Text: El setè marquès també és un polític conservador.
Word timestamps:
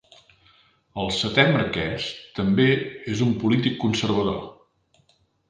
El 1.03 1.11
setè 1.17 1.45
marquès 1.55 2.07
també 2.39 2.67
és 3.13 3.23
un 3.27 3.37
polític 3.45 3.79
conservador. 3.85 4.43